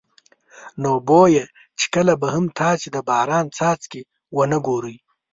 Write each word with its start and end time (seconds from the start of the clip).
نو 0.81 0.91
بویه 1.07 1.45
چې 1.79 1.85
کله 1.93 2.13
به 2.21 2.27
هم 2.35 2.45
تاسې 2.61 2.87
د 2.91 2.97
باران 3.09 3.45
څاڅکي 3.57 4.01
ونه 4.37 4.57
ګورئ. 4.67 4.95